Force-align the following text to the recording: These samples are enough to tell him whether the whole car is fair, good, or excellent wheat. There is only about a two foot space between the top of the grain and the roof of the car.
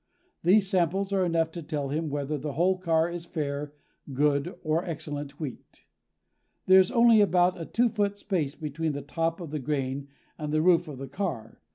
These 0.41 0.67
samples 0.67 1.13
are 1.13 1.23
enough 1.23 1.51
to 1.51 1.61
tell 1.61 1.89
him 1.89 2.09
whether 2.09 2.35
the 2.35 2.53
whole 2.53 2.79
car 2.79 3.07
is 3.07 3.25
fair, 3.27 3.75
good, 4.11 4.57
or 4.63 4.83
excellent 4.83 5.39
wheat. 5.39 5.85
There 6.65 6.79
is 6.79 6.91
only 6.91 7.21
about 7.21 7.61
a 7.61 7.65
two 7.65 7.87
foot 7.89 8.17
space 8.17 8.55
between 8.55 8.93
the 8.93 9.03
top 9.03 9.39
of 9.39 9.51
the 9.51 9.59
grain 9.59 10.07
and 10.39 10.51
the 10.51 10.63
roof 10.63 10.87
of 10.87 10.97
the 10.97 11.07
car. 11.07 11.61